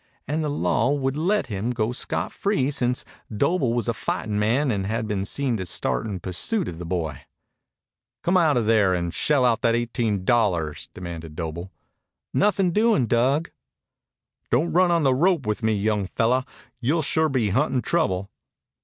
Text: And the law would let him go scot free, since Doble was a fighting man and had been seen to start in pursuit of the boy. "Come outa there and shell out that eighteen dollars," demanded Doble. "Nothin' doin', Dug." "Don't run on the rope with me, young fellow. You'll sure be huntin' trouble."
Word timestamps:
And 0.27 0.43
the 0.43 0.49
law 0.49 0.91
would 0.91 1.15
let 1.15 1.45
him 1.45 1.69
go 1.69 1.91
scot 1.91 2.31
free, 2.31 2.71
since 2.71 3.05
Doble 3.31 3.75
was 3.75 3.87
a 3.87 3.93
fighting 3.93 4.39
man 4.39 4.71
and 4.71 4.87
had 4.87 5.07
been 5.07 5.25
seen 5.25 5.57
to 5.57 5.65
start 5.67 6.07
in 6.07 6.19
pursuit 6.19 6.67
of 6.67 6.79
the 6.79 6.87
boy. 6.87 7.21
"Come 8.23 8.35
outa 8.35 8.61
there 8.63 8.95
and 8.95 9.13
shell 9.13 9.45
out 9.45 9.61
that 9.61 9.75
eighteen 9.75 10.25
dollars," 10.25 10.89
demanded 10.95 11.35
Doble. 11.35 11.69
"Nothin' 12.33 12.71
doin', 12.71 13.05
Dug." 13.05 13.51
"Don't 14.49 14.73
run 14.73 14.89
on 14.89 15.03
the 15.03 15.13
rope 15.13 15.45
with 15.45 15.61
me, 15.61 15.73
young 15.73 16.07
fellow. 16.07 16.45
You'll 16.79 17.03
sure 17.03 17.29
be 17.29 17.49
huntin' 17.51 17.83
trouble." 17.83 18.31